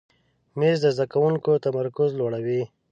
[0.59, 2.61] مېز د زده کوونکي تمرکز لوړوي.